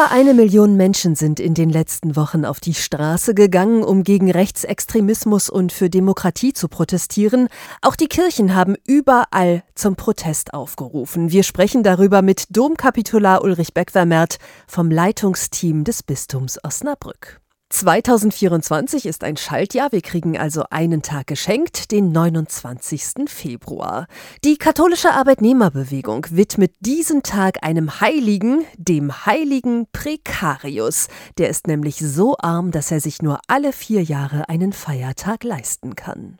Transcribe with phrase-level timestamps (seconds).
[0.00, 4.30] Über eine Million Menschen sind in den letzten Wochen auf die Straße gegangen, um gegen
[4.30, 7.48] Rechtsextremismus und für Demokratie zu protestieren.
[7.82, 11.30] Auch die Kirchen haben überall zum Protest aufgerufen.
[11.32, 17.42] Wir sprechen darüber mit Domkapitular Ulrich Beckwermert vom Leitungsteam des Bistums Osnabrück.
[17.70, 19.92] 2024 ist ein Schaltjahr.
[19.92, 23.28] Wir kriegen also einen Tag geschenkt, den 29.
[23.28, 24.06] Februar.
[24.44, 31.08] Die katholische Arbeitnehmerbewegung widmet diesen Tag einem Heiligen, dem heiligen Prekarius.
[31.38, 35.94] Der ist nämlich so arm, dass er sich nur alle vier Jahre einen Feiertag leisten
[35.94, 36.38] kann.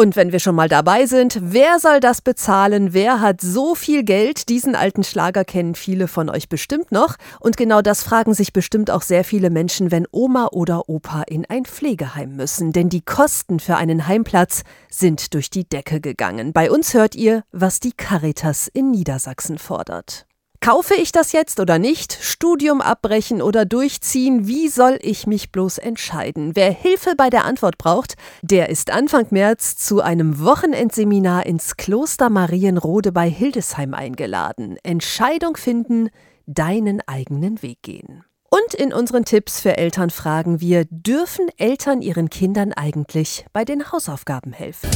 [0.00, 2.94] Und wenn wir schon mal dabei sind, wer soll das bezahlen?
[2.94, 4.48] Wer hat so viel Geld?
[4.48, 7.16] Diesen alten Schlager kennen viele von euch bestimmt noch.
[7.38, 11.44] Und genau das fragen sich bestimmt auch sehr viele Menschen, wenn Oma oder Opa in
[11.44, 12.72] ein Pflegeheim müssen.
[12.72, 16.54] Denn die Kosten für einen Heimplatz sind durch die Decke gegangen.
[16.54, 20.24] Bei uns hört ihr, was die Caritas in Niedersachsen fordert.
[20.62, 22.18] Kaufe ich das jetzt oder nicht?
[22.20, 24.46] Studium abbrechen oder durchziehen?
[24.46, 26.54] Wie soll ich mich bloß entscheiden?
[26.54, 32.28] Wer Hilfe bei der Antwort braucht, der ist Anfang März zu einem Wochenendseminar ins Kloster
[32.28, 34.76] Marienrode bei Hildesheim eingeladen.
[34.82, 36.10] Entscheidung finden,
[36.44, 38.24] deinen eigenen Weg gehen.
[38.50, 43.92] Und in unseren Tipps für Eltern fragen wir, dürfen Eltern ihren Kindern eigentlich bei den
[43.92, 44.90] Hausaufgaben helfen?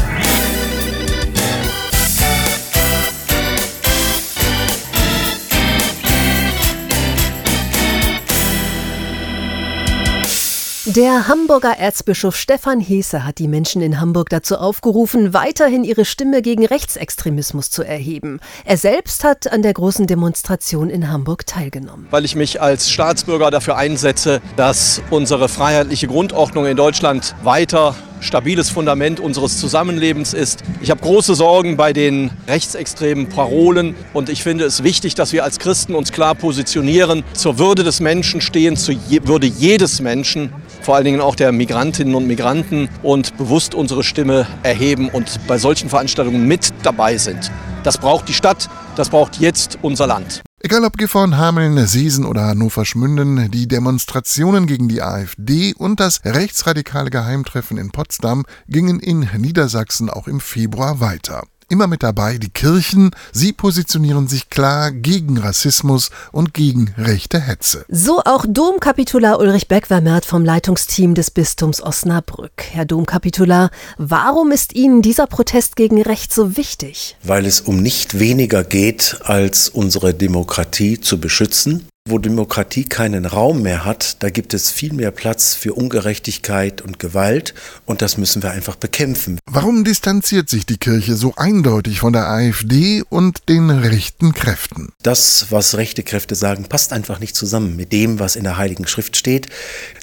[10.86, 16.42] Der Hamburger Erzbischof Stefan Heese hat die Menschen in Hamburg dazu aufgerufen, weiterhin ihre Stimme
[16.42, 18.38] gegen Rechtsextremismus zu erheben.
[18.66, 22.06] Er selbst hat an der großen Demonstration in Hamburg teilgenommen.
[22.10, 28.70] Weil ich mich als Staatsbürger dafür einsetze, dass unsere freiheitliche Grundordnung in Deutschland weiter stabiles
[28.70, 30.64] Fundament unseres Zusammenlebens ist.
[30.80, 35.44] Ich habe große Sorgen bei den rechtsextremen Parolen und ich finde es wichtig, dass wir
[35.44, 40.96] als Christen uns klar positionieren, zur Würde des Menschen stehen, zur Würde jedes Menschen vor
[40.96, 45.88] allen Dingen auch der Migrantinnen und Migranten und bewusst unsere Stimme erheben und bei solchen
[45.88, 47.50] Veranstaltungen mit dabei sind.
[47.84, 50.42] Das braucht die Stadt, das braucht jetzt unser Land.
[50.64, 56.24] Egal ob Gifhorn, Hameln, Siesen oder Hannover Schmünden, die Demonstrationen gegen die AfD und das
[56.24, 62.50] rechtsradikale Geheimtreffen in Potsdam gingen in Niedersachsen auch im Februar weiter immer mit dabei die
[62.50, 63.10] Kirchen.
[63.32, 67.84] Sie positionieren sich klar gegen Rassismus und gegen rechte Hetze.
[67.88, 72.64] So auch Domkapitular Ulrich Beckwermert vom Leitungsteam des Bistums Osnabrück.
[72.70, 77.16] Herr Domkapitular, warum ist Ihnen dieser Protest gegen Recht so wichtig?
[77.22, 83.62] Weil es um nicht weniger geht, als unsere Demokratie zu beschützen wo Demokratie keinen Raum
[83.62, 87.54] mehr hat, da gibt es viel mehr Platz für Ungerechtigkeit und Gewalt
[87.86, 89.38] und das müssen wir einfach bekämpfen.
[89.46, 94.92] Warum distanziert sich die Kirche so eindeutig von der AfD und den rechten Kräften?
[95.02, 98.86] Das, was rechte Kräfte sagen, passt einfach nicht zusammen mit dem, was in der Heiligen
[98.86, 99.46] Schrift steht.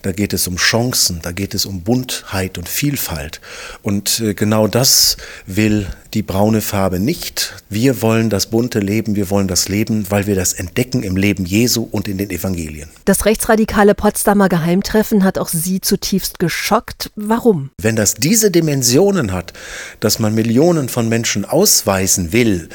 [0.01, 3.41] Da geht es um Chancen, da geht es um Buntheit und Vielfalt.
[3.83, 5.85] Und äh, genau das will
[6.15, 7.53] die braune Farbe nicht.
[7.69, 11.45] Wir wollen das bunte Leben, wir wollen das Leben, weil wir das entdecken im Leben
[11.45, 12.89] Jesu und in den Evangelien.
[13.05, 17.11] Das rechtsradikale Potsdamer Geheimtreffen hat auch Sie zutiefst geschockt.
[17.15, 17.71] Warum?
[17.81, 19.53] Wenn das diese Dimensionen hat,
[19.99, 22.69] dass man Millionen von Menschen ausweisen will,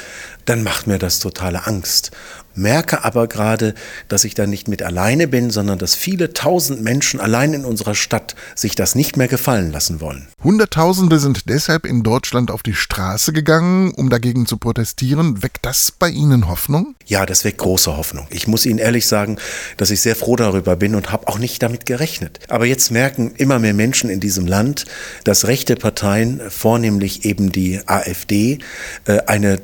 [0.47, 2.11] dann macht mir das totale Angst
[2.57, 3.73] merke aber gerade,
[4.07, 7.95] dass ich da nicht mit alleine bin, sondern dass viele tausend Menschen allein in unserer
[7.95, 10.27] Stadt sich das nicht mehr gefallen lassen wollen.
[10.43, 15.43] Hunderttausende sind deshalb in Deutschland auf die Straße gegangen, um dagegen zu protestieren.
[15.43, 16.95] Weckt das bei Ihnen Hoffnung?
[17.05, 18.27] Ja, das weckt große Hoffnung.
[18.31, 19.37] Ich muss Ihnen ehrlich sagen,
[19.77, 22.39] dass ich sehr froh darüber bin und habe auch nicht damit gerechnet.
[22.49, 24.85] Aber jetzt merken immer mehr Menschen in diesem Land,
[25.23, 28.59] dass rechte Parteien, vornehmlich eben die AfD,
[29.05, 29.57] äh, eine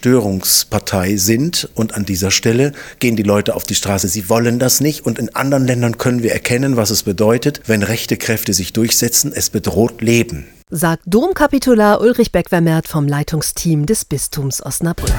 [0.00, 4.08] Deutschland-Zerstörungspartei sind und an dieser Stelle gehen die Leute auf die Straße.
[4.08, 7.82] Sie wollen das nicht und in anderen Ländern können wir erkennen, was es bedeutet, wenn
[7.82, 9.32] rechte Kräfte sich durchsetzen.
[9.34, 10.46] Es bedroht Leben.
[10.70, 15.12] Sagt Domkapitular Ulrich Beckwermert vom Leitungsteam des Bistums Osnabrück.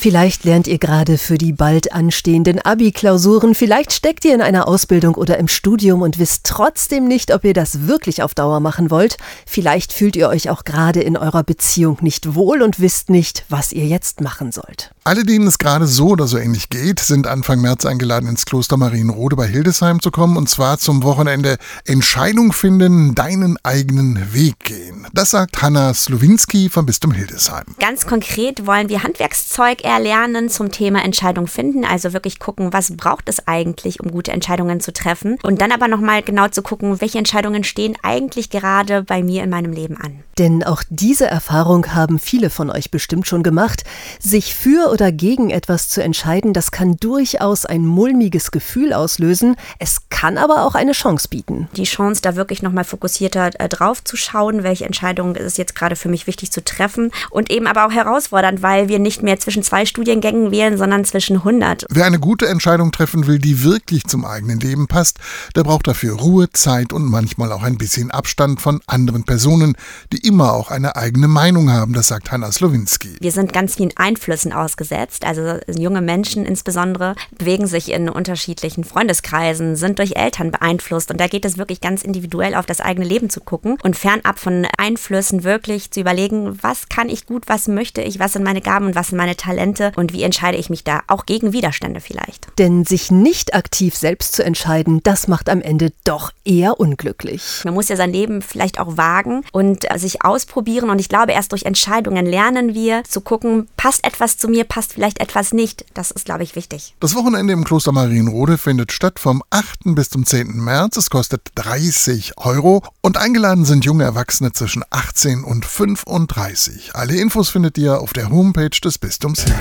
[0.00, 5.16] Vielleicht lernt ihr gerade für die bald anstehenden Abi-Klausuren, vielleicht steckt ihr in einer Ausbildung
[5.16, 9.16] oder im Studium und wisst trotzdem nicht, ob ihr das wirklich auf Dauer machen wollt.
[9.44, 13.72] Vielleicht fühlt ihr euch auch gerade in eurer Beziehung nicht wohl und wisst nicht, was
[13.72, 14.92] ihr jetzt machen sollt.
[15.02, 18.76] Alle, denen es gerade so oder so ähnlich geht, sind Anfang März eingeladen, ins Kloster
[18.76, 21.56] Marienrode bei Hildesheim zu kommen und zwar zum Wochenende
[21.86, 25.08] Entscheidung finden, deinen eigenen Weg gehen.
[25.12, 27.64] Das sagt Hanna Slowinski vom Bistum Hildesheim.
[27.80, 33.28] Ganz konkret wollen wir Handwerkszeug erlernen zum Thema Entscheidung finden, also wirklich gucken, was braucht
[33.28, 37.18] es eigentlich, um gute Entscheidungen zu treffen und dann aber nochmal genau zu gucken, welche
[37.18, 40.22] Entscheidungen stehen eigentlich gerade bei mir in meinem Leben an.
[40.38, 43.82] Denn auch diese Erfahrung haben viele von euch bestimmt schon gemacht.
[44.20, 49.56] Sich für oder gegen etwas zu entscheiden, das kann durchaus ein mulmiges Gefühl auslösen.
[49.80, 51.68] Es kann aber auch eine Chance bieten.
[51.76, 55.74] Die Chance, da wirklich nochmal fokussierter äh, drauf zu schauen, welche Entscheidung ist es jetzt
[55.74, 59.40] gerade für mich wichtig zu treffen und eben aber auch herausfordernd, weil wir nicht mehr
[59.40, 61.86] zwischen zwei Studiengängen wählen, sondern zwischen 100.
[61.90, 65.18] Wer eine gute Entscheidung treffen will, die wirklich zum eigenen Leben passt,
[65.56, 69.76] der braucht dafür Ruhe, Zeit und manchmal auch ein bisschen Abstand von anderen Personen,
[70.12, 73.16] die immer auch eine eigene Meinung haben, das sagt Hanna Slowinski.
[73.20, 75.24] Wir sind ganz vielen Einflüssen ausgesetzt.
[75.24, 81.10] Also junge Menschen insbesondere bewegen sich in unterschiedlichen Freundeskreisen, sind durch Eltern beeinflusst.
[81.10, 84.38] Und da geht es wirklich ganz individuell auf das eigene Leben zu gucken und fernab
[84.38, 88.60] von Einflüssen wirklich zu überlegen, was kann ich gut, was möchte ich, was sind meine
[88.60, 92.00] Gaben und was sind meine Talente und wie entscheide ich mich da, auch gegen Widerstände
[92.00, 92.48] vielleicht.
[92.58, 97.62] Denn sich nicht aktiv selbst zu entscheiden, das macht am Ende doch eher unglücklich.
[97.64, 100.90] Man muss ja sein Leben vielleicht auch wagen und sich ausprobieren.
[100.90, 104.92] Und ich glaube, erst durch Entscheidungen lernen wir zu gucken, passt etwas zu mir, passt
[104.92, 105.84] vielleicht etwas nicht.
[105.94, 106.94] Das ist, glaube ich, wichtig.
[107.00, 109.80] Das Wochenende im Kloster Marienrode findet statt vom 8.
[109.94, 110.56] bis zum 10.
[110.56, 110.96] März.
[110.96, 116.94] Es kostet 30 Euro und eingeladen sind junge Erwachsene zwischen 18 und 35.
[116.94, 119.57] Alle Infos findet ihr auf der Homepage des Bistums Hildesheim.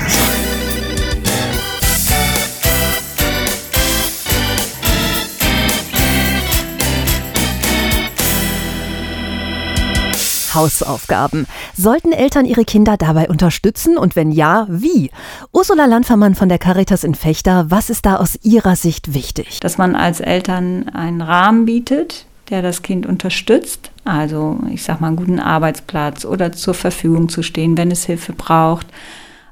[10.57, 11.45] Hausaufgaben.
[11.75, 15.11] Sollten Eltern ihre Kinder dabei unterstützen und wenn ja, wie?
[15.51, 19.59] Ursula Landfermann von der Caritas in Fechter, was ist da aus Ihrer Sicht wichtig?
[19.59, 25.09] Dass man als Eltern einen Rahmen bietet, der das Kind unterstützt, also ich sag mal
[25.09, 28.87] einen guten Arbeitsplatz oder zur Verfügung zu stehen, wenn es Hilfe braucht.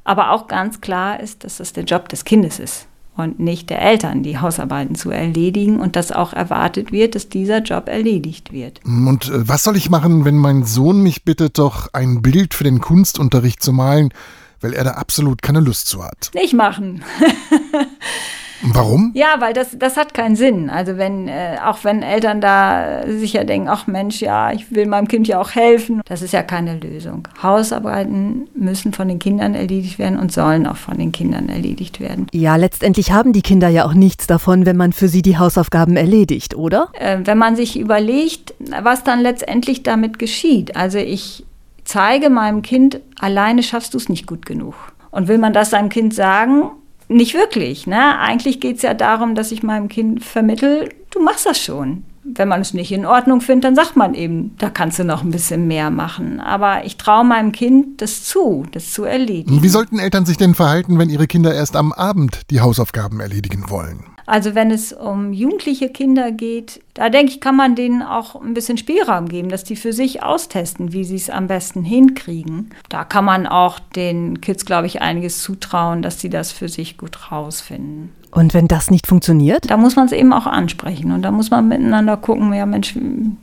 [0.06, 2.88] Aber auch ganz klar ist, dass das der Job des Kindes ist
[3.18, 7.60] und nicht der Eltern, die Hausarbeiten zu erledigen und dass auch erwartet wird, dass dieser
[7.60, 8.80] Job erledigt wird.
[8.86, 12.64] Und äh, was soll ich machen, wenn mein Sohn mich bittet, doch ein Bild für
[12.64, 14.14] den Kunstunterricht zu malen,
[14.62, 16.32] weil er da absolut keine Lust zu hat?
[16.34, 17.04] Nicht machen.
[18.74, 19.12] Warum?
[19.14, 20.70] Ja, weil das, das hat keinen Sinn.
[20.70, 25.08] Also wenn, äh, auch wenn Eltern da sicher denken, ach Mensch, ja, ich will meinem
[25.08, 27.28] Kind ja auch helfen, das ist ja keine Lösung.
[27.42, 32.28] Hausarbeiten müssen von den Kindern erledigt werden und sollen auch von den Kindern erledigt werden.
[32.32, 35.98] Ja, letztendlich haben die Kinder ja auch nichts davon, wenn man für sie die Hausaufgaben
[35.98, 36.90] erledigt, oder?
[36.94, 40.76] Äh, wenn man sich überlegt, was dann letztendlich damit geschieht.
[40.76, 41.46] Also ich
[41.84, 44.76] zeige meinem Kind, alleine schaffst du es nicht gut genug.
[45.12, 46.72] Und will man das seinem Kind sagen,
[47.08, 47.88] nicht wirklich.
[47.88, 48.20] Ne?
[48.20, 52.04] Eigentlich geht es ja darum, dass ich meinem Kind vermittel, du machst das schon.
[52.24, 55.24] Wenn man es nicht in Ordnung findet, dann sagt man eben, da kannst du noch
[55.24, 56.40] ein bisschen mehr machen.
[56.40, 59.62] Aber ich traue meinem Kind das zu, das zu erledigen.
[59.62, 63.70] Wie sollten Eltern sich denn verhalten, wenn ihre Kinder erst am Abend die Hausaufgaben erledigen
[63.70, 64.15] wollen?
[64.26, 68.54] Also wenn es um jugendliche Kinder geht, da denke ich, kann man denen auch ein
[68.54, 72.72] bisschen Spielraum geben, dass die für sich austesten, wie sie es am besten hinkriegen.
[72.90, 76.98] Da kann man auch den Kids, glaube ich, einiges zutrauen, dass sie das für sich
[76.98, 78.12] gut rausfinden.
[78.36, 79.72] Und wenn das nicht funktioniert?
[79.72, 82.94] Da muss man es eben auch ansprechen und da muss man miteinander gucken, ja Mensch,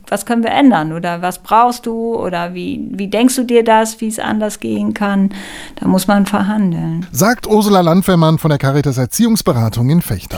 [0.07, 3.99] was können wir ändern oder was brauchst du oder wie, wie denkst du dir das,
[4.01, 5.31] wie es anders gehen kann?
[5.77, 7.07] Da muss man verhandeln.
[7.11, 10.37] Sagt Ursula Landwehrmann von der Caritas Erziehungsberatung in Fechter.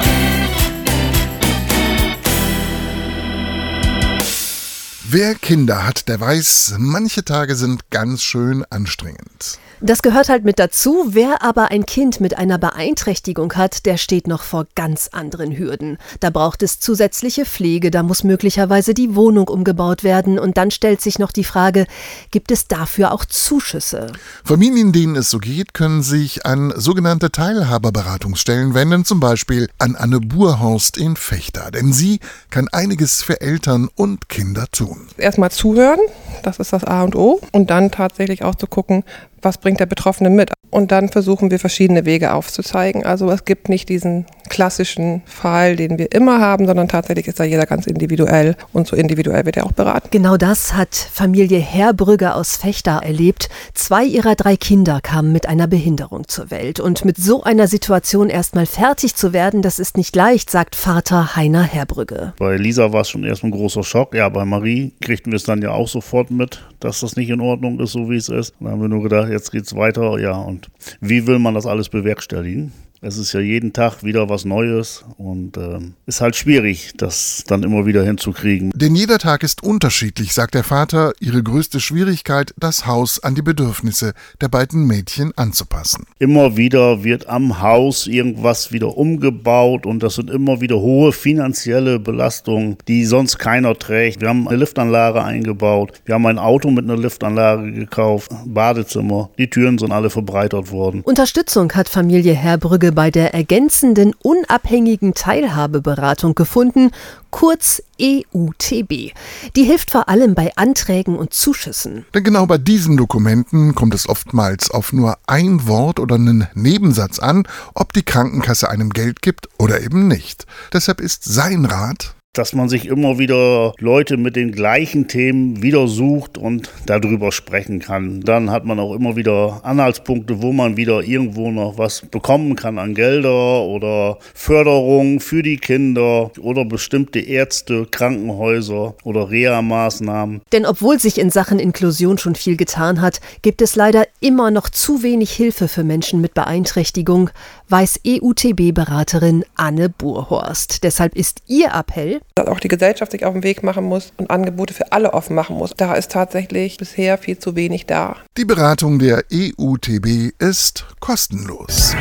[5.04, 9.60] Wer Kinder hat, der weiß, manche Tage sind ganz schön anstrengend.
[9.82, 11.08] Das gehört halt mit dazu.
[11.10, 15.98] Wer aber ein Kind mit einer Beeinträchtigung hat, der steht noch vor ganz anderen Hürden.
[16.22, 21.01] Da braucht es zusätzliche Pflege, da muss möglicherweise die Wohnung umgebaut werden und dann stellt
[21.01, 21.88] sich noch die Frage,
[22.32, 24.13] gibt es dafür auch Zuschüsse?
[24.46, 30.22] Familien, denen es so geht, können sich an sogenannte Teilhaberberatungsstellen wenden, zum Beispiel an Anne
[30.22, 35.08] Burhorst in Fechter, denn sie kann einiges für Eltern und Kinder tun.
[35.17, 36.00] Erstmal zuhören,
[36.44, 39.03] das ist das A und O, und dann tatsächlich auch zu gucken,
[39.46, 40.52] was bringt der Betroffene mit.
[40.72, 43.06] Und dann versuchen wir verschiedene Wege aufzuzeigen.
[43.06, 47.44] Also es gibt nicht diesen klassischen Fall, den wir immer haben, sondern tatsächlich ist da
[47.44, 50.10] jeder ganz individuell und so individuell wird er auch beraten.
[50.12, 53.50] Genau das hat Familie Herbrügge aus Fechter erlebt.
[53.74, 58.30] Zwei ihrer drei Kinder kamen mit einer Behinderung zur Welt und mit so einer Situation
[58.30, 62.34] erstmal fertig zu werden, das ist nicht leicht, sagt Vater Heiner Herbrügge.
[62.38, 64.14] Bei Lisa war es schon erstmal ein großer Schock.
[64.14, 67.42] Ja, bei Marie kriegten wir es dann ja auch sofort mit, dass das nicht in
[67.42, 68.54] Ordnung ist, so wie es ist.
[68.60, 70.18] Dann haben wir nur gedacht, jetzt geht's weiter.
[70.20, 70.68] Ja, und
[71.01, 72.72] wie will man das alles bewerkstelligen?
[73.08, 77.62] Es ist ja jeden Tag wieder was Neues und äh, ist halt schwierig, das dann
[77.62, 78.72] immer wieder hinzukriegen.
[78.74, 81.14] Denn jeder Tag ist unterschiedlich, sagt der Vater.
[81.20, 86.08] Ihre größte Schwierigkeit, das Haus an die Bedürfnisse der beiden Mädchen anzupassen.
[86.18, 92.00] Immer wieder wird am Haus irgendwas wieder umgebaut und das sind immer wieder hohe finanzielle
[92.00, 94.22] Belastungen, die sonst keiner trägt.
[94.22, 99.48] Wir haben eine Liftanlage eingebaut, wir haben ein Auto mit einer Liftanlage gekauft, Badezimmer, die
[99.48, 101.02] Türen sind alle verbreitert worden.
[101.02, 106.92] Unterstützung hat Familie Herbrügge bei der ergänzenden unabhängigen Teilhabeberatung gefunden,
[107.30, 109.14] kurz EUTB.
[109.56, 112.06] Die hilft vor allem bei Anträgen und Zuschüssen.
[112.14, 117.20] Denn genau bei diesen Dokumenten kommt es oftmals auf nur ein Wort oder einen Nebensatz
[117.20, 120.46] an, ob die Krankenkasse einem Geld gibt oder eben nicht.
[120.74, 125.88] Deshalb ist sein Rat, dass man sich immer wieder Leute mit den gleichen Themen wieder
[125.88, 128.22] sucht und darüber sprechen kann.
[128.22, 132.77] Dann hat man auch immer wieder Anhaltspunkte, wo man wieder irgendwo noch was bekommen kann
[132.77, 140.42] an Gelder oder Förderung für die Kinder oder bestimmte Ärzte, Krankenhäuser oder Reha-Maßnahmen.
[140.51, 144.70] Denn obwohl sich in Sachen Inklusion schon viel getan hat, gibt es leider immer noch
[144.70, 147.30] zu wenig Hilfe für Menschen mit Beeinträchtigung,
[147.70, 150.84] weiß EUTB-Beraterin Anne Burhorst.
[150.84, 154.29] Deshalb ist ihr Appell, dass auch die Gesellschaft sich auf den Weg machen muss und
[154.29, 155.72] Angebote für alle offen machen muss.
[155.77, 158.17] Da ist tatsächlich bisher viel zu wenig da.
[158.38, 161.96] Die Beratung der EUTB ist kostenlos.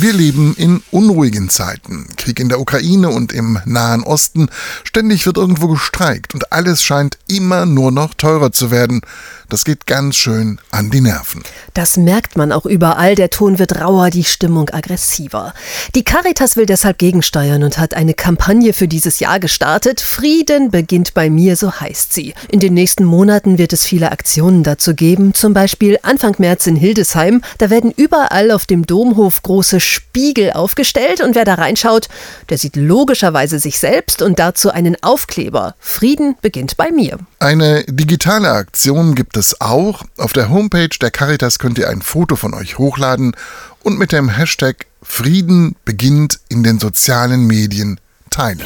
[0.00, 2.06] Wir leben in unruhigen Zeiten.
[2.16, 4.48] Krieg in der Ukraine und im Nahen Osten.
[4.82, 9.02] Ständig wird irgendwo gestreikt und alles scheint immer nur noch teurer zu werden.
[9.50, 11.42] Das geht ganz schön an die Nerven.
[11.74, 13.16] Das merkt man auch überall.
[13.16, 15.52] Der Ton wird rauer, die Stimmung aggressiver.
[15.96, 20.00] Die Caritas will deshalb gegensteuern und hat eine Kampagne für dieses Jahr gestartet.
[20.00, 22.32] Frieden beginnt bei mir, so heißt sie.
[22.48, 25.34] In den nächsten Monaten wird es viele Aktionen dazu geben.
[25.34, 27.42] Zum Beispiel Anfang März in Hildesheim.
[27.58, 32.08] Da werden überall auf dem Domhof große Spiegel aufgestellt und wer da reinschaut,
[32.48, 35.74] der sieht logischerweise sich selbst und dazu einen Aufkleber.
[35.78, 37.18] Frieden beginnt bei mir.
[37.38, 40.04] Eine digitale Aktion gibt es auch.
[40.16, 43.36] Auf der Homepage der Caritas könnt ihr ein Foto von euch hochladen
[43.82, 47.98] und mit dem Hashtag Frieden beginnt in den sozialen Medien
[48.30, 48.62] teilen.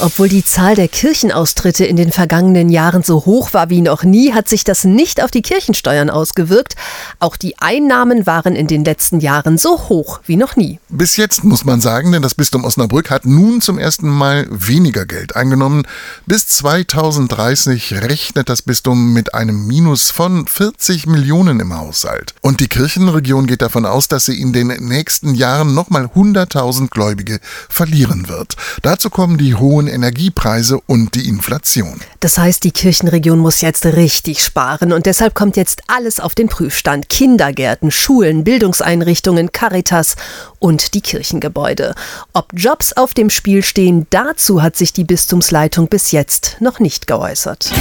[0.00, 4.32] Obwohl die Zahl der Kirchenaustritte in den vergangenen Jahren so hoch war wie noch nie,
[4.32, 6.76] hat sich das nicht auf die Kirchensteuern ausgewirkt.
[7.18, 10.78] Auch die Einnahmen waren in den letzten Jahren so hoch wie noch nie.
[10.88, 15.04] Bis jetzt muss man sagen, denn das Bistum Osnabrück hat nun zum ersten Mal weniger
[15.04, 15.84] Geld eingenommen.
[16.26, 22.34] Bis 2030 rechnet das Bistum mit einem Minus von 40 Millionen im Haushalt.
[22.40, 27.40] Und die Kirchenregion geht davon aus, dass sie in den nächsten Jahren nochmal 100.000 Gläubige
[27.68, 28.56] verlieren wird.
[28.82, 29.54] Dazu kommen die
[29.88, 32.00] hohen Energiepreise und die Inflation.
[32.20, 36.48] Das heißt, die Kirchenregion muss jetzt richtig sparen und deshalb kommt jetzt alles auf den
[36.48, 37.08] Prüfstand.
[37.08, 40.16] Kindergärten, Schulen, Bildungseinrichtungen, Caritas
[40.58, 41.94] und die Kirchengebäude.
[42.32, 47.06] Ob Jobs auf dem Spiel stehen, dazu hat sich die Bistumsleitung bis jetzt noch nicht
[47.06, 47.72] geäußert.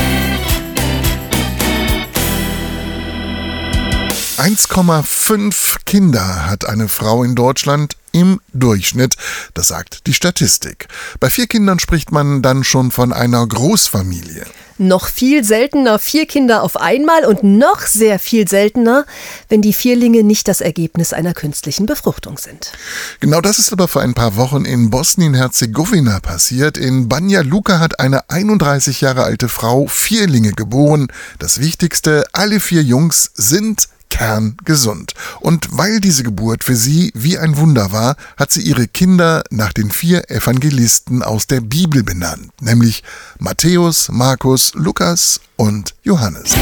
[4.37, 9.15] 1,5 Kinder hat eine Frau in Deutschland im Durchschnitt,
[9.55, 10.87] das sagt die Statistik.
[11.19, 14.45] Bei vier Kindern spricht man dann schon von einer Großfamilie.
[14.77, 19.07] Noch viel seltener vier Kinder auf einmal und noch sehr viel seltener,
[19.49, 22.73] wenn die Vierlinge nicht das Ergebnis einer künstlichen Befruchtung sind.
[23.19, 26.77] Genau das ist aber vor ein paar Wochen in Bosnien-Herzegowina passiert.
[26.77, 31.07] In Banja Luka hat eine 31 Jahre alte Frau Vierlinge geboren.
[31.39, 35.13] Das Wichtigste, alle vier Jungs sind kerngesund.
[35.39, 39.73] Und weil diese Geburt für sie wie ein Wunder war, hat sie ihre Kinder nach
[39.73, 43.03] den vier Evangelisten aus der Bibel benannt, nämlich
[43.39, 46.55] Matthäus, Markus, Lukas und Johannes.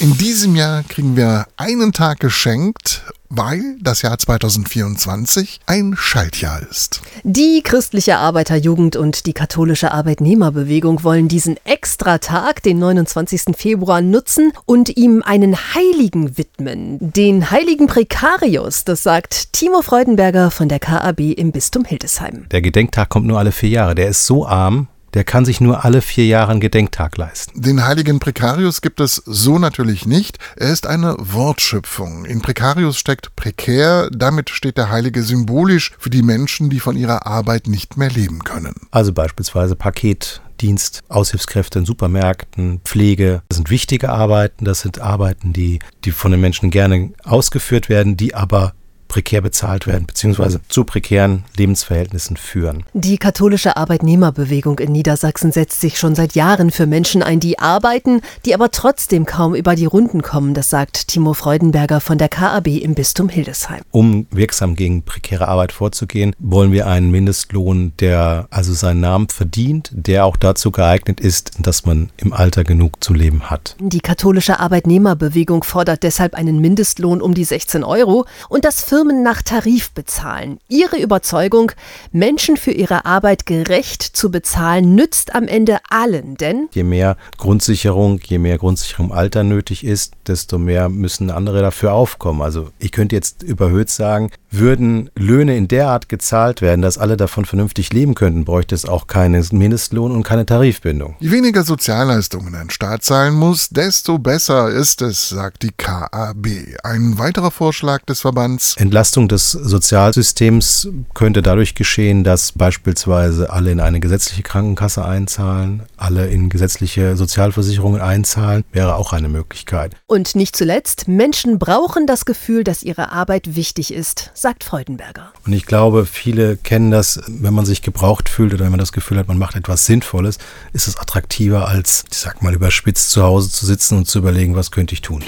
[0.00, 7.00] In diesem Jahr kriegen wir einen Tag geschenkt weil das Jahr 2024 ein Schaltjahr ist.
[7.24, 13.56] Die christliche Arbeiterjugend und die katholische Arbeitnehmerbewegung wollen diesen Extratag, den 29.
[13.56, 16.98] Februar, nutzen und ihm einen Heiligen widmen.
[17.00, 22.46] Den heiligen Prekarius, das sagt Timo Freudenberger von der KAB im Bistum Hildesheim.
[22.50, 23.94] Der Gedenktag kommt nur alle vier Jahre.
[23.94, 27.60] Der ist so arm, der kann sich nur alle vier Jahre einen Gedenktag leisten.
[27.60, 30.38] Den heiligen Prekarius gibt es so natürlich nicht.
[30.56, 32.24] Er ist eine Wortschöpfung.
[32.24, 37.26] In Prekarius steckt prekär, damit steht der Heilige symbolisch für die Menschen, die von ihrer
[37.26, 38.74] Arbeit nicht mehr leben können.
[38.90, 43.42] Also beispielsweise Paketdienst, Aushilfskräfte in Supermärkten, Pflege.
[43.48, 48.16] Das sind wichtige Arbeiten, das sind Arbeiten, die, die von den Menschen gerne ausgeführt werden,
[48.16, 48.74] die aber
[49.08, 52.84] prekär bezahlt werden, beziehungsweise zu prekären Lebensverhältnissen führen.
[52.92, 58.20] Die katholische Arbeitnehmerbewegung in Niedersachsen setzt sich schon seit Jahren für Menschen ein, die arbeiten,
[58.44, 62.68] die aber trotzdem kaum über die Runden kommen, das sagt Timo Freudenberger von der KAB
[62.68, 63.80] im Bistum Hildesheim.
[63.90, 69.90] Um wirksam gegen prekäre Arbeit vorzugehen, wollen wir einen Mindestlohn, der also seinen Namen verdient,
[69.92, 73.76] der auch dazu geeignet ist, dass man im Alter genug zu leben hat.
[73.80, 79.42] Die katholische Arbeitnehmerbewegung fordert deshalb einen Mindestlohn um die 16 Euro und das Firmen nach
[79.42, 80.58] Tarif bezahlen.
[80.66, 81.70] Ihre Überzeugung,
[82.10, 88.18] Menschen für ihre Arbeit gerecht zu bezahlen, nützt am Ende allen, denn je mehr Grundsicherung,
[88.24, 92.42] je mehr Grundsicherung im Alter nötig ist, desto mehr müssen andere dafür aufkommen.
[92.42, 97.16] Also ich könnte jetzt überhöht sagen, würden Löhne in der Art gezahlt werden, dass alle
[97.16, 101.16] davon vernünftig leben könnten, bräuchte es auch keinen Mindestlohn und keine Tarifbindung.
[101.20, 106.46] Je weniger Sozialleistungen ein Staat zahlen muss, desto besser ist es, sagt die KAB.
[106.82, 108.74] Ein weiterer Vorschlag des Verbands.
[108.88, 116.28] Entlastung des Sozialsystems könnte dadurch geschehen, dass beispielsweise alle in eine gesetzliche Krankenkasse einzahlen, alle
[116.28, 119.94] in gesetzliche Sozialversicherungen einzahlen, wäre auch eine Möglichkeit.
[120.06, 125.32] Und nicht zuletzt, Menschen brauchen das Gefühl, dass ihre Arbeit wichtig ist sagt Freudenberger.
[125.44, 128.92] Und ich glaube, viele kennen das, wenn man sich gebraucht fühlt oder wenn man das
[128.92, 130.38] Gefühl hat, man macht etwas Sinnvolles,
[130.72, 134.56] ist es attraktiver als, ich sag mal, überspitzt zu Hause zu sitzen und zu überlegen,
[134.56, 135.22] was könnte ich tun.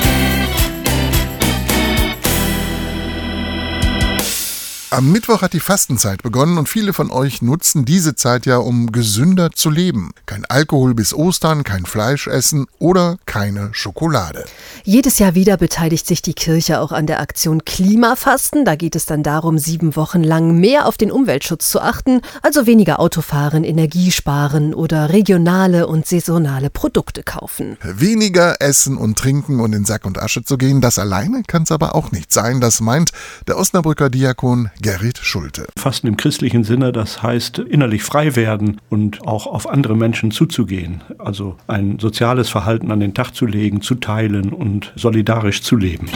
[4.93, 8.91] Am Mittwoch hat die Fastenzeit begonnen und viele von euch nutzen diese Zeit ja, um
[8.91, 10.11] gesünder zu leben.
[10.27, 14.45] Kein Alkohol bis Ostern, kein Fleisch essen oder keine Schokolade.
[14.83, 18.65] Jedes Jahr wieder beteiligt sich die Kirche auch an der Aktion Klimafasten.
[18.65, 22.67] Da geht es dann darum, sieben Wochen lang mehr auf den Umweltschutz zu achten, also
[22.67, 27.77] weniger Autofahren, Energie sparen oder regionale und saisonale Produkte kaufen.
[27.85, 31.71] Weniger essen und trinken und in Sack und Asche zu gehen, das alleine kann es
[31.71, 32.61] aber auch nicht sein.
[32.61, 33.13] Das meint
[33.47, 35.67] der Osnabrücker Diakon Gerrit Schulte.
[35.79, 41.03] Fasten im christlichen Sinne, das heißt innerlich frei werden und auch auf andere Menschen zuzugehen.
[41.19, 46.09] Also ein soziales Verhalten an den Tag zu legen, zu teilen und solidarisch zu leben.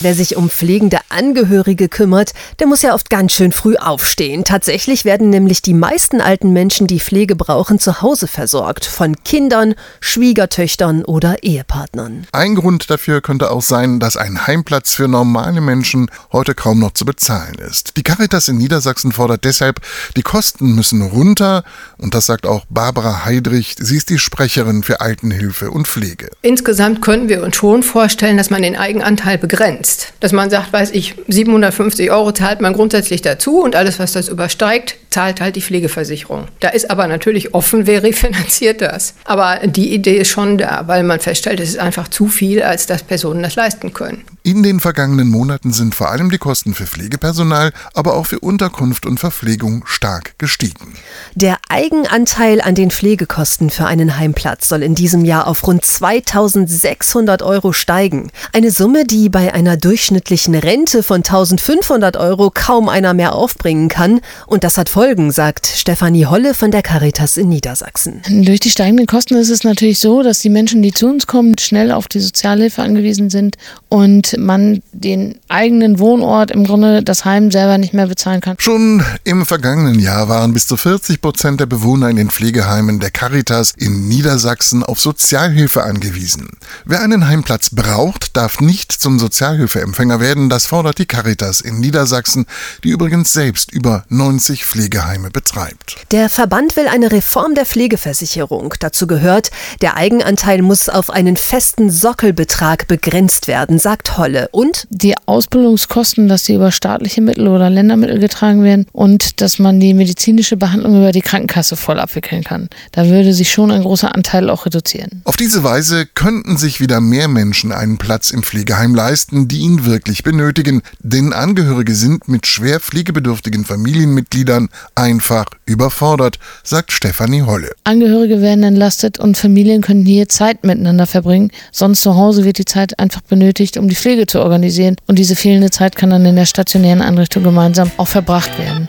[0.00, 4.44] Wer sich um pflegende Angehörige kümmert, der muss ja oft ganz schön früh aufstehen.
[4.44, 8.84] Tatsächlich werden nämlich die meisten alten Menschen, die Pflege brauchen, zu Hause versorgt.
[8.84, 12.28] Von Kindern, Schwiegertöchtern oder Ehepartnern.
[12.30, 16.92] Ein Grund dafür könnte auch sein, dass ein Heimplatz für normale Menschen heute kaum noch
[16.92, 17.96] zu bezahlen ist.
[17.96, 19.80] Die Caritas in Niedersachsen fordert deshalb,
[20.16, 21.64] die Kosten müssen runter.
[21.96, 23.74] Und das sagt auch Barbara Heidrich.
[23.80, 26.30] Sie ist die Sprecherin für Altenhilfe und Pflege.
[26.42, 30.12] Insgesamt können wir uns schon vorstellen, dass man den Eigenanteil begrenzt begrenzt.
[30.20, 34.28] Dass man sagt, weiß ich, 750 Euro zahlt man grundsätzlich dazu und alles, was das
[34.28, 36.48] übersteigt, zahlt halt die Pflegeversicherung.
[36.60, 39.14] Da ist aber natürlich offen, wer refinanziert das.
[39.24, 42.86] Aber die Idee ist schon da, weil man feststellt, es ist einfach zu viel, als
[42.86, 44.24] dass Personen das leisten können.
[44.42, 49.04] In den vergangenen Monaten sind vor allem die Kosten für Pflegepersonal, aber auch für Unterkunft
[49.04, 50.94] und Verpflegung stark gestiegen.
[51.34, 57.42] Der Eigenanteil an den Pflegekosten für einen Heimplatz soll in diesem Jahr auf rund 2600
[57.42, 58.30] Euro steigen.
[58.52, 64.20] Eine Summe, die bei einer durchschnittlichen Rente von 1500 Euro kaum einer mehr aufbringen kann.
[64.46, 68.20] Und das hat Folgen, sagt Stefanie Holle von der Caritas in Niedersachsen.
[68.28, 71.56] Durch die steigenden Kosten ist es natürlich so, dass die Menschen, die zu uns kommen,
[71.56, 73.54] schnell auf die Sozialhilfe angewiesen sind
[73.88, 78.56] und man den eigenen Wohnort, im Grunde das Heim selber nicht mehr bezahlen kann.
[78.58, 83.12] Schon im vergangenen Jahr waren bis zu 40 Prozent der Bewohner in den Pflegeheimen der
[83.12, 86.48] Caritas in Niedersachsen auf Sozialhilfe angewiesen.
[86.84, 90.50] Wer einen Heimplatz braucht, darf nicht zum Sozialhilfeempfänger werden.
[90.50, 92.46] Das fordert die Caritas in Niedersachsen,
[92.82, 95.96] die übrigens selbst über 90 Pflege Pflegeheime betreibt.
[96.12, 98.72] Der Verband will eine Reform der Pflegeversicherung.
[98.80, 99.50] Dazu gehört,
[99.82, 104.48] der Eigenanteil muss auf einen festen Sockelbetrag begrenzt werden, sagt Holle.
[104.50, 109.78] Und die Ausbildungskosten, dass sie über staatliche Mittel oder Ländermittel getragen werden und dass man
[109.78, 112.70] die medizinische Behandlung über die Krankenkasse voll abwickeln kann.
[112.92, 115.20] Da würde sich schon ein großer Anteil auch reduzieren.
[115.24, 119.84] Auf diese Weise könnten sich wieder mehr Menschen einen Platz im Pflegeheim leisten, die ihn
[119.84, 127.72] wirklich benötigen, denn Angehörige sind mit schwer pflegebedürftigen Familienmitgliedern einfach überfordert, sagt Stefanie Holle.
[127.84, 132.64] Angehörige werden entlastet und Familien können hier Zeit miteinander verbringen, sonst zu Hause wird die
[132.64, 136.36] Zeit einfach benötigt, um die Pflege zu organisieren und diese fehlende Zeit kann dann in
[136.36, 138.88] der stationären Einrichtung gemeinsam auch verbracht werden.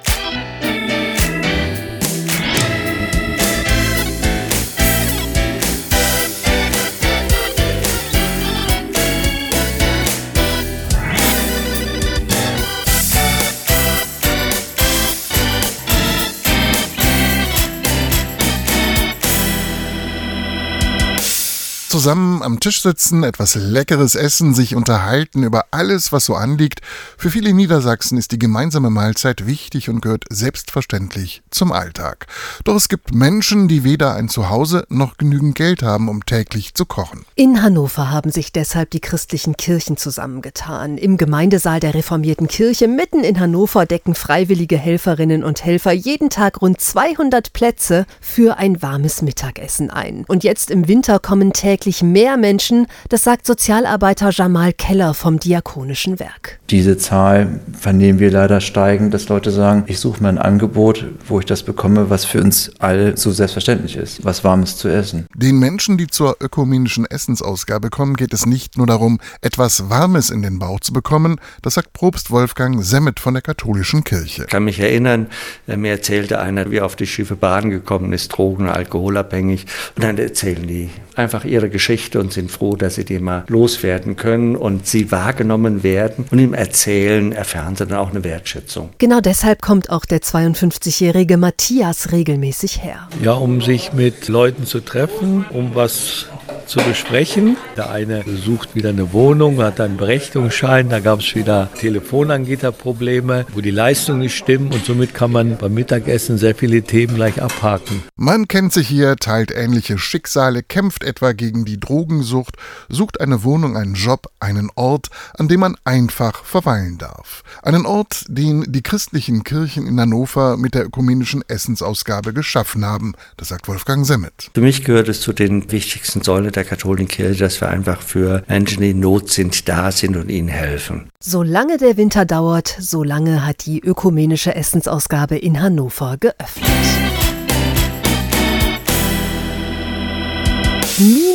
[21.89, 26.81] Zusammen am Tisch sitzen, etwas Leckeres essen, sich unterhalten über alles, was so anliegt.
[27.17, 32.27] Für viele Niedersachsen ist die gemeinsame Mahlzeit wichtig und gehört selbstverständlich zum Alltag.
[32.63, 36.85] Doch es gibt Menschen, die weder ein Zuhause noch genügend Geld haben, um täglich zu
[36.85, 37.25] kochen.
[37.33, 40.95] In Hannover haben sich deshalb die christlichen Kirchen zusammengetan.
[40.95, 46.61] Im Gemeindesaal der reformierten Kirche mitten in Hannover decken freiwillige Helferinnen und Helfer jeden Tag
[46.61, 50.23] rund 200 Plätze für ein warmes Mittagessen ein.
[50.27, 55.39] Und jetzt im Winter kommen täglich täglich mehr Menschen, das sagt Sozialarbeiter Jamal Keller vom
[55.39, 56.59] Diakonischen Werk.
[56.69, 61.39] Diese Zahl vernehmen wir leider steigen, dass Leute sagen, ich suche mir ein Angebot, wo
[61.39, 65.25] ich das bekomme, was für uns alle so selbstverständlich ist, was warmes zu essen.
[65.33, 70.41] Den Menschen, die zur ökumenischen Essensausgabe kommen, geht es nicht nur darum, etwas Warmes in
[70.41, 74.43] den Bauch zu bekommen, das sagt Propst Wolfgang Semmet von der katholischen Kirche.
[74.43, 75.27] Ich kann mich erinnern,
[75.65, 79.65] mir erzählte einer, wie er auf die schiefe Bahn gekommen ist, drogen- und alkoholabhängig.
[79.95, 84.15] Und dann erzählen die einfach ihre Geschichte und sind froh, dass sie die mal loswerden
[84.15, 86.25] können und sie wahrgenommen werden.
[86.31, 88.89] Und im Erzählen erfahren sie dann auch eine Wertschätzung.
[88.97, 93.07] Genau deshalb kommt auch der 52-jährige Matthias regelmäßig her.
[93.23, 96.27] Ja, um sich mit Leuten zu treffen, um was
[96.69, 97.57] zu besprechen.
[97.75, 103.61] Der eine sucht wieder eine Wohnung, hat einen Berechtigungsschein, da gab es wieder Telefonanbieterprobleme, wo
[103.61, 108.03] die Leistungen nicht stimmen und somit kann man beim Mittagessen sehr viele Themen gleich abhaken.
[108.15, 112.57] Man kennt sich hier, teilt ähnliche Schicksale, kämpft etwa gegen die Drogensucht,
[112.89, 117.43] sucht eine Wohnung, einen Job, einen Ort, an dem man einfach verweilen darf.
[117.61, 123.49] Einen Ort, den die christlichen Kirchen in Hannover mit der ökumenischen Essensausgabe geschaffen haben, das
[123.49, 124.51] sagt Wolfgang Semmet.
[124.53, 128.43] Für mich gehört es zu den wichtigsten Säulen der katholischen Kirche, dass wir einfach für
[128.47, 131.09] Menschen, die in Not sind, da sind und ihnen helfen.
[131.21, 136.65] Solange der Winter dauert, solange hat die ökumenische Essensausgabe in Hannover geöffnet.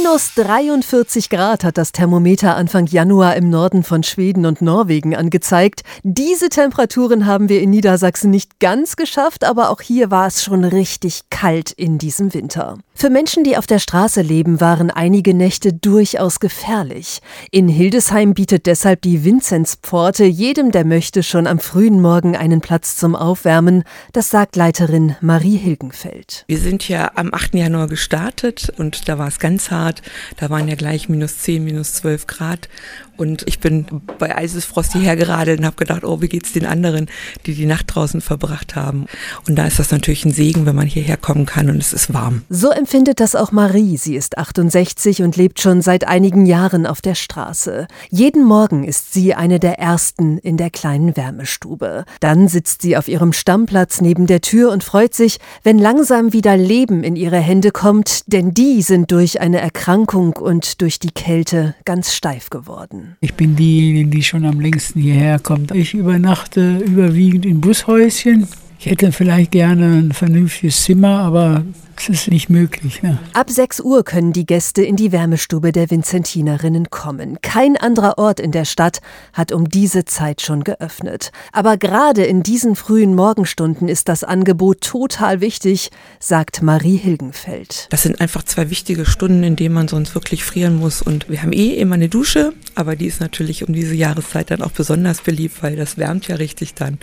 [0.05, 5.81] Minus 43 Grad hat das Thermometer Anfang Januar im Norden von Schweden und Norwegen angezeigt.
[6.03, 10.65] Diese Temperaturen haben wir in Niedersachsen nicht ganz geschafft, aber auch hier war es schon
[10.65, 12.77] richtig kalt in diesem Winter.
[12.97, 17.21] Für Menschen, die auf der Straße leben, waren einige Nächte durchaus gefährlich.
[17.51, 22.97] In Hildesheim bietet deshalb die Vinzenzpforte jedem, der möchte, schon am frühen Morgen einen Platz
[22.97, 23.83] zum Aufwärmen.
[24.13, 26.45] Das sagt Leiterin Marie Hilgenfeld.
[26.47, 27.55] Wir sind ja am 8.
[27.55, 29.94] Januar gestartet und da war es ganz hart.
[30.37, 32.69] Da waren ja gleich minus 10, minus 12 Grad.
[33.17, 33.87] Und ich bin
[34.19, 37.07] bei Eisesfrost hierher geradelt und habe gedacht, oh, wie geht's den anderen,
[37.47, 39.07] die die Nacht draußen verbracht haben.
[39.49, 42.13] Und da ist das natürlich ein Segen, wenn man hierher kommen kann und es ist
[42.13, 42.43] warm.
[42.49, 43.97] So empfindet das auch Marie.
[43.97, 47.87] Sie ist 68 und lebt schon seit einigen Jahren auf der Straße.
[48.11, 52.05] Jeden Morgen ist sie eine der ersten in der kleinen Wärmestube.
[52.21, 56.57] Dann sitzt sie auf ihrem Stammplatz neben der Tür und freut sich, wenn langsam wieder
[56.57, 61.75] Leben in ihre Hände kommt, denn die sind durch eine Erkrankung und durch die Kälte
[61.85, 63.04] ganz steif geworden.
[63.21, 65.73] Ich bin diejenige, die schon am längsten hierher kommt.
[65.73, 68.47] Ich übernachte überwiegend in Bushäuschen.
[68.79, 71.65] Ich hätte vielleicht gerne ein vernünftiges Zimmer, aber
[71.97, 73.03] es ist nicht möglich.
[73.03, 73.19] Ne?
[73.33, 77.39] Ab 6 Uhr können die Gäste in die Wärmestube der Vinzentinerinnen kommen.
[77.41, 79.01] Kein anderer Ort in der Stadt
[79.33, 81.33] hat um diese Zeit schon geöffnet.
[81.53, 87.87] Aber gerade in diesen frühen Morgenstunden ist das Angebot total wichtig, sagt Marie Hilgenfeld.
[87.91, 91.01] Das sind einfach zwei wichtige Stunden, in denen man sonst wirklich frieren muss.
[91.03, 94.63] Und wir haben eh immer eine Dusche, aber die ist natürlich um diese Jahreszeit dann
[94.63, 96.99] auch besonders beliebt, weil das wärmt ja richtig dann.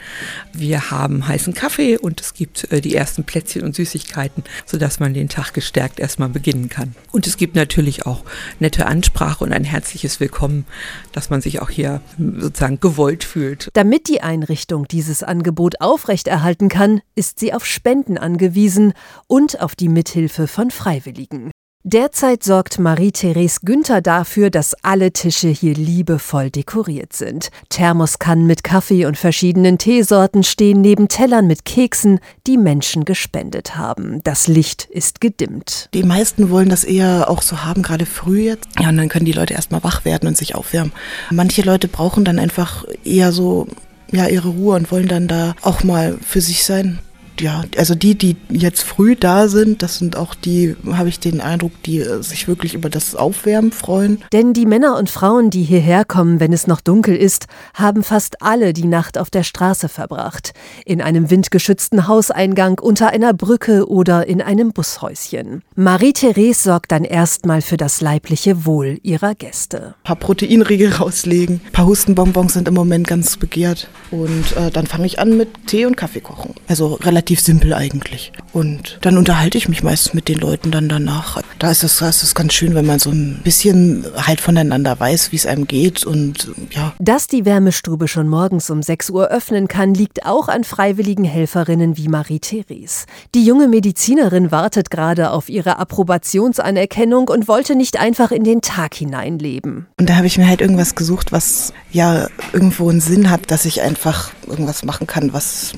[0.54, 5.00] Wir haben heißen Kaffee und es gibt äh, die ersten Plätzchen und Süßigkeiten, sodass sodass
[5.00, 6.96] man den Tag gestärkt erstmal beginnen kann.
[7.12, 8.24] Und es gibt natürlich auch
[8.60, 10.65] nette Ansprache und ein herzliches Willkommen,
[11.12, 13.70] dass man sich auch hier sozusagen gewollt fühlt.
[13.74, 18.94] Damit die Einrichtung dieses Angebot aufrechterhalten kann, ist sie auf Spenden angewiesen
[19.28, 21.52] und auf die Mithilfe von Freiwilligen.
[21.84, 27.50] Derzeit sorgt Marie-Therese Günther dafür, dass alle Tische hier liebevoll dekoriert sind.
[27.70, 34.22] Thermoskannen mit Kaffee und verschiedenen Teesorten stehen neben Tellern mit Keksen, die Menschen gespendet haben.
[34.24, 35.89] Das Licht ist gedimmt.
[35.96, 38.67] Die meisten wollen das eher auch so haben, gerade früh jetzt.
[38.80, 40.94] Ja, und dann können die Leute erstmal wach werden und sich aufwärmen.
[41.32, 43.67] Manche Leute brauchen dann einfach eher so
[44.12, 47.00] ja, ihre Ruhe und wollen dann da auch mal für sich sein
[47.39, 51.41] ja, also die, die jetzt früh da sind, das sind auch die, habe ich den
[51.41, 54.24] Eindruck, die äh, sich wirklich über das Aufwärmen freuen.
[54.34, 58.41] Denn die Männer und Frauen, die hierher kommen, wenn es noch dunkel ist, haben fast
[58.41, 60.54] alle die Nacht auf der Straße verbracht.
[60.86, 65.63] In einem windgeschützten Hauseingang, unter einer Brücke oder in einem Bushäuschen.
[65.76, 69.96] Marie-Therese sorgt dann erstmal für das leibliche Wohl ihrer Gäste.
[70.00, 73.88] Ein paar Proteinriegel rauslegen, ein paar Hustenbonbons sind im Moment ganz begehrt.
[74.12, 76.54] Und äh, dann fange ich an mit Tee und Kaffee kochen.
[76.67, 78.32] Also relativ relativ simpel eigentlich.
[78.54, 81.41] Und dann unterhalte ich mich meist mit den Leuten dann danach.
[81.60, 85.00] Da ist es, da ist es ganz schön, wenn man so ein bisschen halt voneinander
[85.00, 86.94] weiß, wie es einem geht und ja.
[87.00, 91.98] Dass die Wärmestube schon morgens um 6 Uhr öffnen kann, liegt auch an freiwilligen Helferinnen
[91.98, 93.06] wie Marie-Therese.
[93.34, 98.96] Die junge Medizinerin wartet gerade auf ihre Approbationsanerkennung und wollte nicht einfach in den Tag
[98.96, 99.88] hineinleben.
[99.98, 103.65] Und da habe ich mir halt irgendwas gesucht, was ja irgendwo einen Sinn hat, dass
[103.65, 105.74] ich einfach irgendwas machen kann, was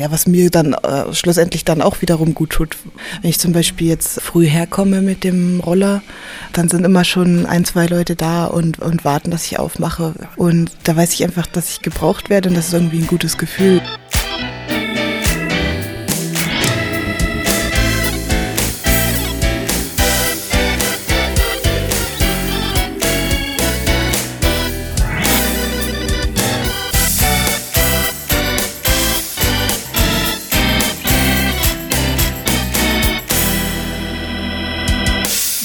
[0.00, 2.78] ja, was mir dann äh, schlussendlich dann auch wiederum gut tut.
[3.20, 6.02] Wenn ich zum Beispiel jetzt früh herkomme mit dem Roller,
[6.54, 10.14] dann sind immer schon ein, zwei Leute da und, und warten, dass ich aufmache.
[10.36, 13.36] Und da weiß ich einfach, dass ich gebraucht werde und das ist irgendwie ein gutes
[13.36, 13.82] Gefühl.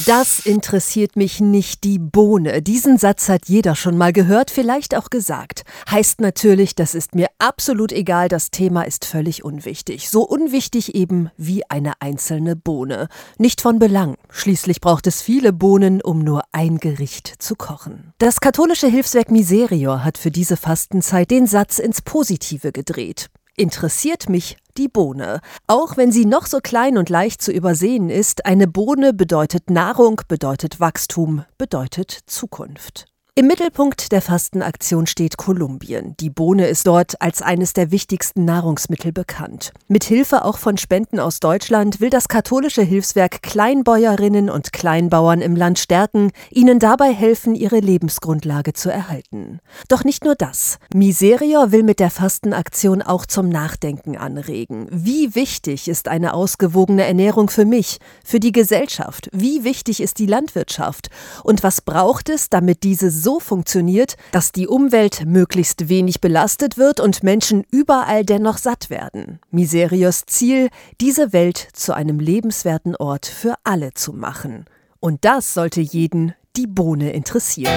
[0.06, 2.62] Das interessiert mich nicht die Bohne.
[2.62, 5.64] Diesen Satz hat jeder schon mal gehört, vielleicht auch gesagt.
[5.90, 10.12] Heißt natürlich, das ist mir absolut egal, das Thema ist völlig unwichtig.
[10.12, 13.08] So unwichtig eben wie eine einzelne Bohne.
[13.40, 14.16] Nicht von Belang.
[14.30, 18.14] Schließlich braucht es viele Bohnen, um nur ein Gericht zu kochen.
[18.20, 24.58] Das katholische Hilfswerk Miserior hat für diese Fastenzeit den Satz ins Positive gedreht interessiert mich
[24.78, 25.40] die Bohne.
[25.68, 30.22] Auch wenn sie noch so klein und leicht zu übersehen ist, eine Bohne bedeutet Nahrung,
[30.28, 33.06] bedeutet Wachstum, bedeutet Zukunft.
[33.38, 36.16] Im Mittelpunkt der Fastenaktion steht Kolumbien.
[36.22, 39.74] Die Bohne ist dort als eines der wichtigsten Nahrungsmittel bekannt.
[39.90, 45.58] Mit Hilfe auch von Spenden aus Deutschland will das katholische Hilfswerk Kleinbäuerinnen und Kleinbauern im
[45.58, 49.60] Land stärken, ihnen dabei helfen, ihre Lebensgrundlage zu erhalten.
[49.90, 50.80] Doch nicht nur das.
[50.94, 54.88] Miserior will mit der Fastenaktion auch zum Nachdenken anregen.
[54.90, 59.30] Wie wichtig ist eine ausgewogene Ernährung für mich, für die Gesellschaft?
[59.34, 61.10] Wie wichtig ist die Landwirtschaft?
[61.44, 67.00] Und was braucht es, damit diese so funktioniert, dass die Umwelt möglichst wenig belastet wird
[67.00, 69.40] und Menschen überall dennoch satt werden.
[69.50, 70.70] Miserios Ziel,
[71.02, 74.66] diese Welt zu einem lebenswerten Ort für alle zu machen.
[75.00, 77.74] Und das sollte jeden die Bohne interessieren.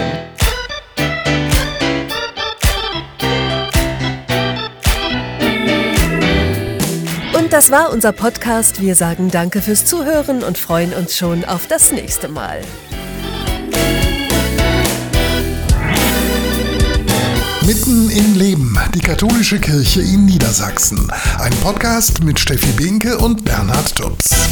[7.39, 8.83] Und das war unser Podcast.
[8.83, 12.61] Wir sagen Danke fürs Zuhören und freuen uns schon auf das nächste Mal.
[17.69, 21.13] Mitten im Leben, die katholische Kirche in Niedersachsen.
[21.39, 24.49] Ein Podcast mit Steffi Binke und Bernhard Tubbs.